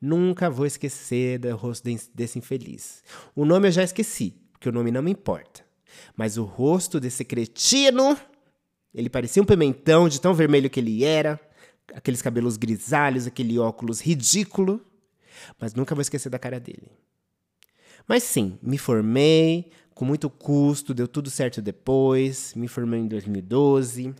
[0.01, 3.05] Nunca vou esquecer do rosto desse infeliz.
[3.37, 5.65] O nome eu já esqueci, porque o nome não me importa.
[6.17, 8.19] Mas o rosto desse cretino
[8.93, 11.41] Ele parecia um pimentão de tão vermelho que ele era,
[11.95, 14.85] aqueles cabelos grisalhos, aquele óculos ridículo,
[15.61, 16.91] mas nunca vou esquecer da cara dele.
[18.07, 24.15] Mas sim, me formei com muito custo, deu tudo certo depois, me formei em 2012,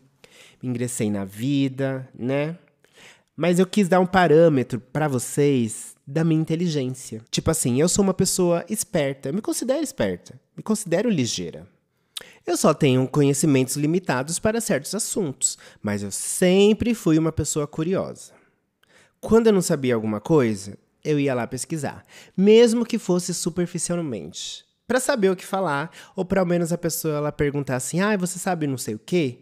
[0.63, 2.57] ingressei na vida, né?
[3.37, 7.23] Mas eu quis dar um parâmetro para vocês da minha inteligência.
[7.31, 11.67] Tipo assim, eu sou uma pessoa esperta, eu me considero esperta, me considero ligeira.
[12.47, 18.33] Eu só tenho conhecimentos limitados para certos assuntos, mas eu sempre fui uma pessoa curiosa.
[19.21, 22.05] Quando eu não sabia alguma coisa, eu ia lá pesquisar,
[22.37, 27.17] mesmo que fosse superficialmente, para saber o que falar, ou para ao menos a pessoa
[27.17, 29.39] ela perguntar assim: "Ah, você sabe não sei o quê?"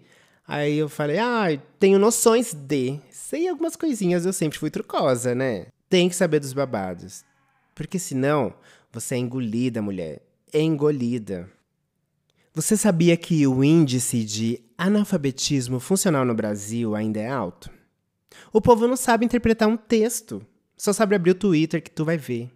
[0.47, 5.67] Aí eu falei: "Ah, tenho noções de, sei algumas coisinhas, eu sempre fui trucosa, né?
[5.89, 7.25] Tem que saber dos babados,
[7.75, 8.55] porque senão
[8.93, 11.51] você é engolida, mulher, é engolida."
[12.55, 17.69] Você sabia que o índice de analfabetismo funcional no Brasil ainda é alto?
[18.53, 20.47] O povo não sabe interpretar um texto.
[20.77, 22.53] Só sabe abrir o Twitter que tu vai ver.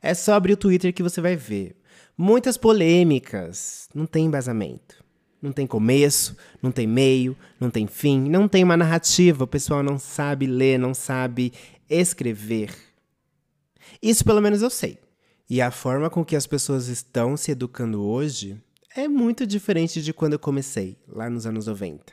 [0.00, 1.79] É só abrir o Twitter que você vai ver.
[2.16, 3.88] Muitas polêmicas.
[3.94, 5.04] Não tem embasamento.
[5.42, 9.44] Não tem começo, não tem meio, não tem fim, não tem uma narrativa.
[9.44, 11.52] O pessoal não sabe ler, não sabe
[11.88, 12.76] escrever.
[14.02, 14.98] Isso pelo menos eu sei.
[15.48, 18.56] E a forma com que as pessoas estão se educando hoje
[18.94, 22.12] é muito diferente de quando eu comecei, lá nos anos 90.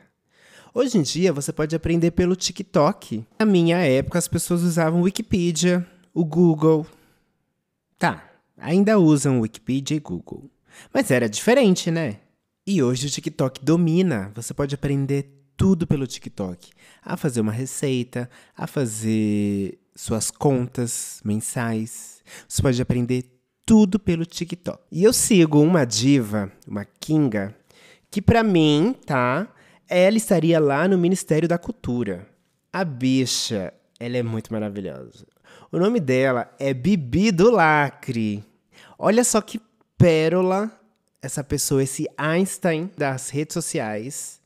[0.74, 3.26] Hoje em dia você pode aprender pelo TikTok.
[3.40, 6.86] Na minha época as pessoas usavam Wikipedia, o Google.
[7.98, 8.27] Tá,
[8.58, 10.50] ainda usam Wikipedia e Google.
[10.94, 12.20] Mas era diferente, né?
[12.66, 14.32] E hoje o TikTok domina.
[14.36, 16.72] Você pode aprender tudo pelo TikTok.
[17.04, 22.22] A fazer uma receita, a fazer suas contas mensais.
[22.48, 23.26] Você pode aprender
[23.66, 24.82] tudo pelo TikTok.
[24.92, 27.56] E eu sigo uma diva, uma Kinga,
[28.10, 29.48] que para mim, tá?
[29.90, 32.28] Ela estaria lá no Ministério da Cultura.
[32.72, 35.26] A bicha, ela é muito maravilhosa.
[35.72, 38.44] O nome dela é Bibi do Lacre.
[38.98, 39.62] Olha só que
[39.98, 40.72] pérola
[41.22, 44.40] essa pessoa, esse Einstein das redes sociais.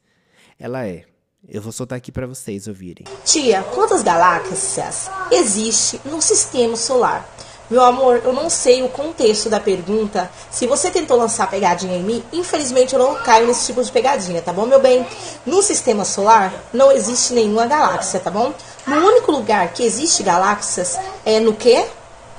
[0.60, 1.06] Ela é.
[1.48, 3.06] Eu vou soltar aqui para vocês ouvirem.
[3.26, 7.28] Tia, quantas galáxias existe no sistema solar?
[7.72, 10.30] Meu amor, eu não sei o contexto da pergunta.
[10.52, 14.42] Se você tentou lançar pegadinha em mim, infelizmente eu não caio nesse tipo de pegadinha,
[14.42, 15.08] tá bom, meu bem?
[15.46, 18.54] No sistema solar não existe nenhuma galáxia, tá bom?
[18.86, 21.86] No único lugar que existe galáxias é no quê?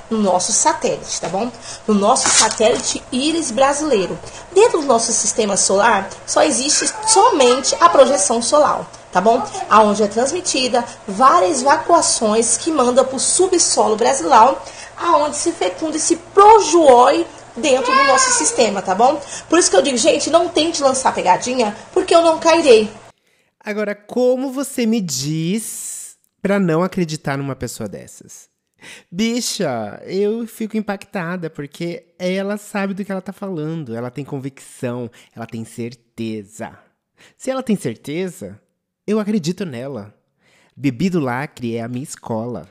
[0.09, 1.51] no nosso satélite, tá bom?
[1.87, 4.17] No nosso satélite Íris brasileiro.
[4.53, 9.41] Dentro do nosso sistema solar, só existe somente a projeção solar, tá bom?
[9.69, 14.57] Aonde é transmitida várias evacuações que manda para o subsolo brasileiro
[14.95, 17.25] aonde se fecunda esse projuói
[17.55, 19.19] dentro do nosso sistema, tá bom?
[19.49, 22.89] Por isso que eu digo, gente, não tente lançar pegadinha, porque eu não cairei.
[23.59, 26.02] Agora, como você me diz
[26.43, 28.49] para não acreditar numa pessoa dessas?
[29.09, 35.09] Bicha, eu fico impactada porque ela sabe do que ela tá falando, ela tem convicção,
[35.33, 36.77] ela tem certeza.
[37.37, 38.61] Se ela tem certeza,
[39.07, 40.13] eu acredito nela.
[40.75, 42.69] Bibi do Lacre é a minha escola.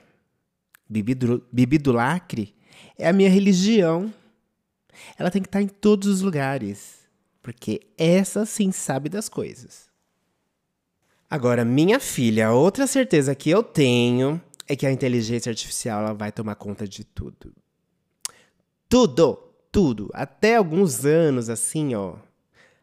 [0.87, 2.55] Bibi do, Bibi do Lacre
[2.99, 4.13] é a minha religião.
[5.19, 7.09] Ela tem que estar em todos os lugares,
[7.43, 9.92] porque essa sim sabe das coisas.
[11.33, 16.57] Agora, minha filha, outra certeza que eu tenho é que a inteligência artificial vai tomar
[16.57, 17.55] conta de tudo.
[18.87, 19.37] Tudo,
[19.73, 20.11] tudo.
[20.13, 22.17] Até alguns anos, assim, ó.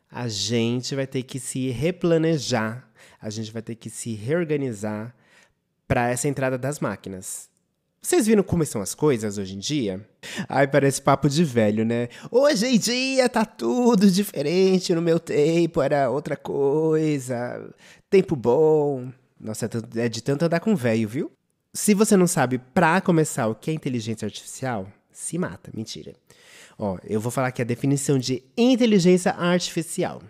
[0.09, 2.89] A gente vai ter que se replanejar,
[3.21, 5.15] a gente vai ter que se reorganizar
[5.87, 7.51] para essa entrada das máquinas.
[8.01, 10.07] Vocês viram como são as coisas hoje em dia?
[10.47, 12.07] Ai, parece papo de velho, né?
[12.31, 14.95] Hoje em dia tá tudo diferente.
[14.95, 17.69] No meu tempo era outra coisa.
[18.09, 19.11] Tempo bom.
[19.39, 21.31] Nossa, é, é de tanto andar com velho, viu?
[21.73, 25.69] Se você não sabe, pra começar, o que é inteligência artificial, se mata.
[25.73, 26.13] Mentira.
[26.77, 30.21] Ó, eu vou falar aqui a definição de inteligência artificial.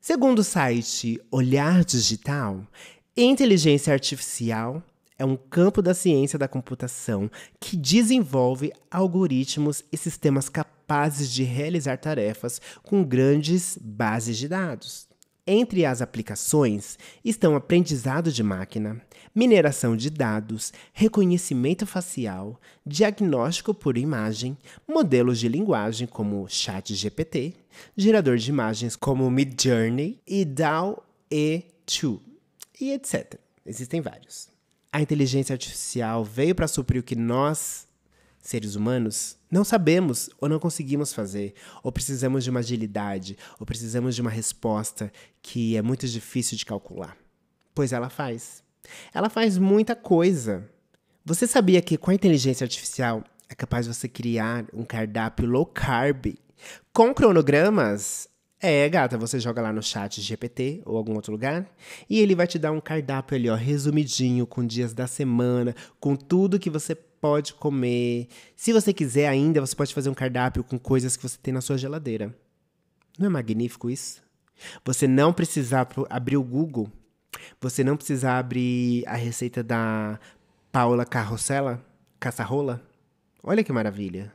[0.00, 2.66] Segundo o site Olhar Digital,
[3.16, 4.82] inteligência artificial
[5.18, 11.96] é um campo da ciência da computação que desenvolve algoritmos e sistemas capazes de realizar
[11.98, 15.12] tarefas com grandes bases de dados.
[15.44, 19.02] Entre as aplicações estão aprendizado de máquina,
[19.34, 27.54] mineração de dados, reconhecimento facial, diagnóstico por imagem, modelos de linguagem como ChatGPT,
[27.96, 32.20] gerador de imagens como Midjourney e DAO-E2
[32.80, 33.34] e etc.
[33.66, 34.51] Existem vários
[34.92, 37.88] a inteligência artificial veio para suprir o que nós
[38.42, 44.16] seres humanos, não sabemos ou não conseguimos fazer, ou precisamos de uma agilidade, ou precisamos
[44.16, 47.16] de uma resposta que é muito difícil de calcular.
[47.72, 48.62] Pois ela faz.
[49.14, 50.68] Ela faz muita coisa.
[51.24, 55.64] Você sabia que com a inteligência artificial é capaz de você criar um cardápio low
[55.64, 56.34] carb
[56.92, 58.28] com cronogramas?
[58.64, 61.68] É, gata, você joga lá no chat GPT ou algum outro lugar
[62.08, 66.14] e ele vai te dar um cardápio ali, ó, resumidinho, com dias da semana, com
[66.14, 68.28] tudo que você pode comer.
[68.54, 71.60] Se você quiser ainda, você pode fazer um cardápio com coisas que você tem na
[71.60, 72.32] sua geladeira.
[73.18, 74.22] Não é magnífico isso?
[74.84, 76.88] Você não precisar abrir o Google,
[77.60, 80.20] você não precisar abrir a receita da
[80.70, 81.84] Paula Carrossela,
[82.20, 82.80] Caçarrola.
[83.42, 84.32] Olha que maravilha.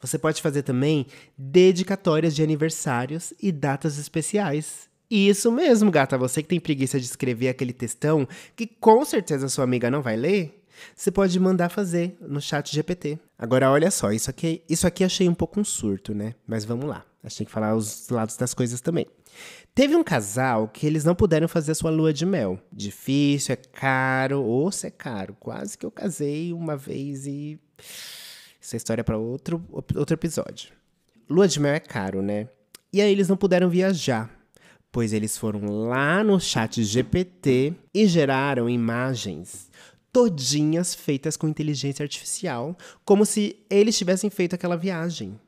[0.00, 4.88] Você pode fazer também dedicatórias de aniversários e datas especiais.
[5.10, 9.64] Isso mesmo, gata, você que tem preguiça de escrever aquele textão que com certeza sua
[9.64, 10.62] amiga não vai ler,
[10.94, 13.18] você pode mandar fazer no chat GPT.
[13.38, 16.34] Agora, olha só, isso aqui, isso aqui achei um pouco um surto, né?
[16.46, 17.04] Mas vamos lá.
[17.22, 19.06] Achei que falar os lados das coisas também.
[19.74, 22.58] Teve um casal que eles não puderam fazer sua lua de mel.
[22.72, 25.36] Difícil, é caro, ou se é caro.
[25.38, 27.58] Quase que eu casei uma vez e
[28.68, 30.72] essa história é para outro, outro episódio.
[31.28, 32.48] Lua de mel é caro, né?
[32.92, 34.30] E aí eles não puderam viajar,
[34.92, 39.70] pois eles foram lá no chat GPT e geraram imagens
[40.12, 42.76] todinhas feitas com inteligência artificial,
[43.06, 45.38] como se eles tivessem feito aquela viagem.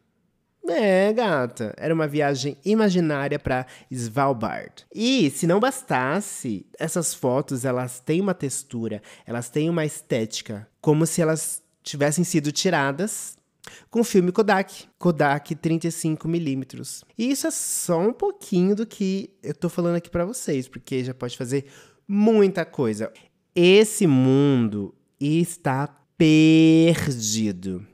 [0.66, 4.86] É, gata, era uma viagem imaginária para Svalbard.
[4.94, 11.04] E se não bastasse, essas fotos elas têm uma textura, elas têm uma estética, como
[11.06, 13.38] se elas tivessem sido tiradas
[13.90, 17.04] com o filme Kodak, Kodak 35mm.
[17.16, 21.04] E isso é só um pouquinho do que eu tô falando aqui para vocês, porque
[21.04, 21.66] já pode fazer
[22.06, 23.12] muita coisa.
[23.54, 27.86] Esse mundo está perdido.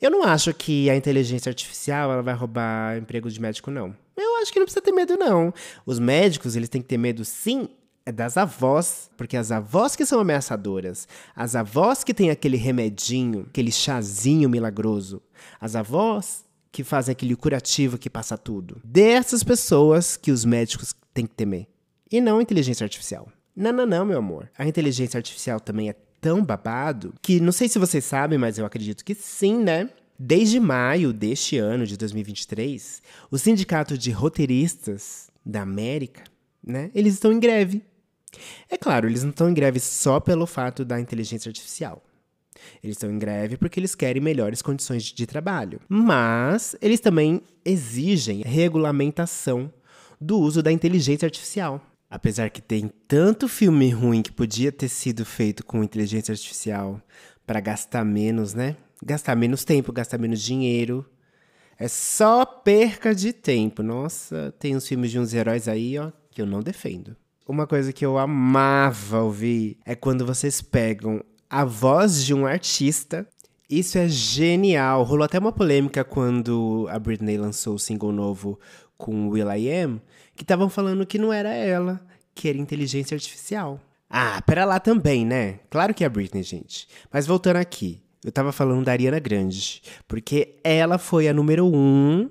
[0.00, 3.94] Eu não acho que a inteligência artificial ela vai roubar emprego de médico, não.
[4.16, 5.52] Eu acho que não precisa ter medo, não.
[5.84, 7.68] Os médicos, eles têm que ter medo, sim,
[8.08, 13.44] é das avós, porque as avós que são ameaçadoras, as avós que têm aquele remedinho,
[13.50, 15.20] aquele chazinho milagroso,
[15.60, 16.42] as avós
[16.72, 18.80] que fazem aquele curativo que passa tudo.
[18.82, 21.66] Dessas pessoas que os médicos têm que temer.
[22.10, 23.28] E não a inteligência artificial.
[23.54, 24.50] Não, não, não, meu amor.
[24.56, 28.64] A inteligência artificial também é tão babado que não sei se vocês sabem, mas eu
[28.64, 29.90] acredito que sim, né?
[30.18, 36.24] Desde maio deste ano de 2023, o Sindicato de Roteiristas da América,
[36.68, 37.82] né, eles estão em greve.
[38.68, 42.02] É claro, eles não estão em greve só pelo fato da inteligência artificial.
[42.82, 45.80] Eles estão em greve porque eles querem melhores condições de trabalho.
[45.88, 49.72] Mas eles também exigem regulamentação
[50.20, 51.80] do uso da inteligência artificial.
[52.10, 57.00] Apesar que tem tanto filme ruim que podia ter sido feito com inteligência artificial
[57.46, 58.76] para gastar menos, né?
[59.04, 61.08] Gastar menos tempo, gastar menos dinheiro.
[61.78, 63.82] É só perca de tempo.
[63.82, 67.14] Nossa, tem uns filmes de uns heróis aí, ó, que eu não defendo.
[67.48, 73.26] Uma coisa que eu amava ouvir é quando vocês pegam a voz de um artista.
[73.70, 75.02] Isso é genial.
[75.02, 78.60] Rolou até uma polêmica quando a Britney lançou o single novo
[78.98, 79.98] com Will I Am,
[80.36, 83.80] que estavam falando que não era ela, que era inteligência artificial.
[84.10, 85.60] Ah, pera lá também, né?
[85.70, 86.86] Claro que é a Britney, gente.
[87.10, 92.28] Mas voltando aqui, eu tava falando da Ariana Grande, porque ela foi a número um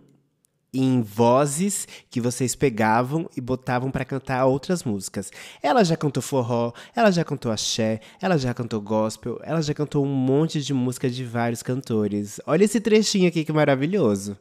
[0.74, 5.32] em vozes que vocês pegavam e botavam para cantar outras músicas.
[5.62, 10.06] Ela já cantou forró, ela já cantou axé, ela já cantou gospel, ela já cantou
[10.06, 12.40] um monte de música de vários cantores.
[12.46, 14.38] Olha esse trechinho aqui que maravilhoso.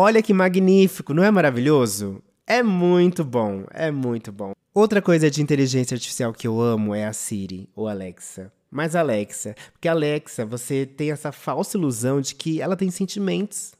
[0.00, 2.22] Olha que magnífico, não é maravilhoso?
[2.46, 4.52] É muito bom, é muito bom.
[4.72, 8.52] Outra coisa de inteligência artificial que eu amo é a Siri ou Alexa.
[8.70, 13.72] Mas Alexa, porque Alexa, você tem essa falsa ilusão de que ela tem sentimentos,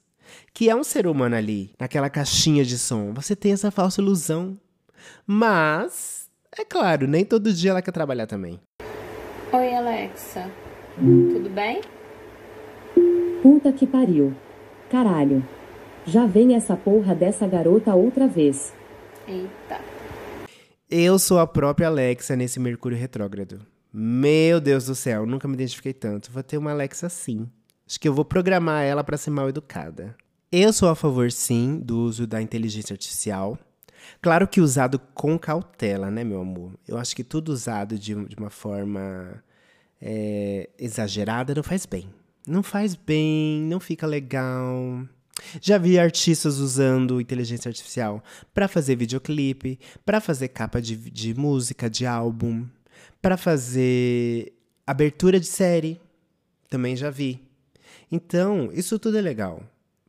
[0.52, 3.14] que é um ser humano ali, naquela caixinha de som.
[3.14, 4.58] Você tem essa falsa ilusão.
[5.24, 8.58] Mas, é claro, nem todo dia ela quer trabalhar também.
[9.52, 10.50] Oi, Alexa.
[10.96, 11.80] Tudo bem?
[13.40, 14.34] Puta que pariu.
[14.90, 15.46] Caralho.
[16.10, 18.72] Já vem essa porra dessa garota outra vez.
[19.26, 19.78] Eita.
[20.90, 23.60] Eu sou a própria Alexa nesse Mercúrio retrógrado.
[23.92, 26.32] Meu Deus do céu, nunca me identifiquei tanto.
[26.32, 27.46] Vou ter uma Alexa assim.
[27.86, 30.16] Acho que eu vou programar ela para ser mal educada.
[30.50, 33.58] Eu sou a favor, sim, do uso da inteligência artificial.
[34.22, 36.72] Claro que usado com cautela, né, meu amor?
[36.88, 39.44] Eu acho que tudo usado de, de uma forma
[40.00, 42.08] é, exagerada não faz bem.
[42.46, 45.06] Não faz bem, não fica legal.
[45.60, 48.22] Já vi artistas usando inteligência artificial
[48.52, 52.66] para fazer videoclipe, para fazer capa de, de música, de álbum,
[53.22, 54.52] para fazer
[54.86, 56.00] abertura de série.
[56.68, 57.40] Também já vi.
[58.10, 59.62] Então, isso tudo é legal.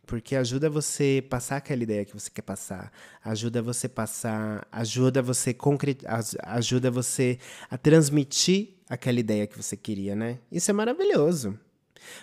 [0.05, 2.91] Porque ajuda você passar aquela ideia que você quer passar.
[3.23, 5.55] Ajuda você passar, ajuda você
[6.43, 7.37] ajuda você
[7.69, 10.39] a transmitir aquela ideia que você queria, né?
[10.51, 11.57] Isso é maravilhoso.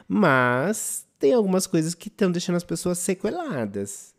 [0.08, 4.14] Mas tem algumas coisas que estão deixando as pessoas sequeladas.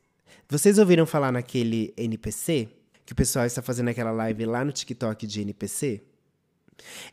[0.50, 2.70] Vocês ouviram falar naquele NPC?
[3.06, 6.02] Que o pessoal está fazendo aquela live lá no TikTok de NPC?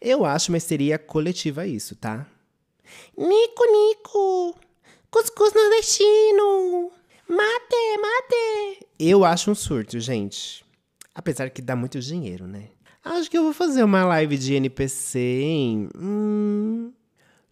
[0.01, 2.27] Eu acho uma histeria coletiva isso, tá?
[3.17, 4.59] Nico, Nico!
[5.11, 6.91] Cuscuz nordestino!
[7.29, 8.87] Mate, mate!
[8.99, 10.65] Eu acho um surto, gente.
[11.15, 12.69] Apesar que dá muito dinheiro, né?
[13.05, 15.89] Acho que eu vou fazer uma live de NPC, hein?
[15.97, 16.93] Hum.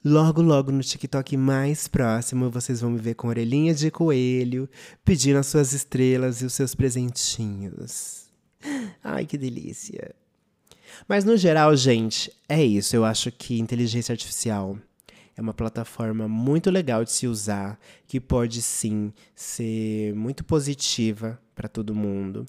[0.04, 4.68] Logo, logo no TikTok mais próximo, vocês vão me ver com orelhinha de coelho,
[5.04, 8.28] pedindo as suas estrelas e os seus presentinhos.
[9.02, 10.12] Ai, que delícia.
[11.06, 12.96] Mas no geral, gente, é isso.
[12.96, 14.76] Eu acho que inteligência artificial
[15.36, 17.78] é uma plataforma muito legal de se usar,
[18.08, 22.44] que pode sim ser muito positiva para todo mundo.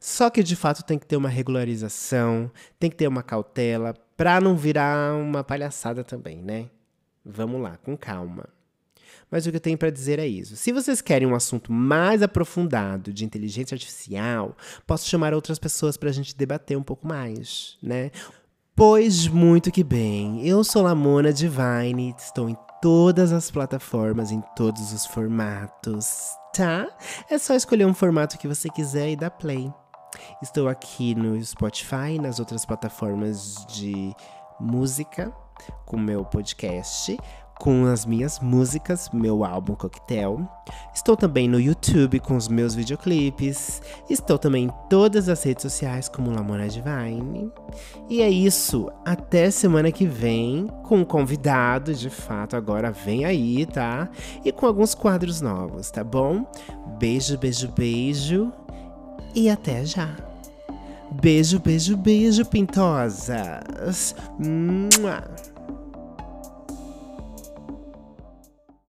[0.00, 2.50] Só que de fato tem que ter uma regularização,
[2.80, 6.68] tem que ter uma cautela para não virar uma palhaçada também, né?
[7.28, 8.48] Vamos lá, com calma.
[9.28, 10.54] Mas o que eu tenho para dizer é isso.
[10.54, 14.56] Se vocês querem um assunto mais aprofundado de inteligência artificial,
[14.86, 18.12] posso chamar outras pessoas para a gente debater um pouco mais, né?
[18.76, 20.46] Pois muito que bem.
[20.46, 26.86] Eu sou Lamona Divine, estou em todas as plataformas, em todos os formatos, tá?
[27.28, 29.72] É só escolher um formato que você quiser e dar play.
[30.40, 34.14] Estou aqui no Spotify, nas outras plataformas de
[34.60, 35.34] música
[35.84, 37.16] com meu podcast,
[37.58, 40.46] com as minhas músicas, meu álbum Coquetel.
[40.94, 43.80] Estou também no YouTube com os meus videoclipes.
[44.10, 47.50] Estou também em todas as redes sociais como Lamona Divine.
[48.08, 48.90] E é isso.
[49.04, 54.08] Até semana que vem com um convidado, de fato, agora vem aí, tá?
[54.44, 56.46] E com alguns quadros novos, tá bom?
[56.98, 58.52] Beijo, beijo, beijo.
[59.34, 60.14] E até já.
[61.10, 64.14] Beijo, beijo, beijo, pintosas.
[64.38, 65.24] Mua.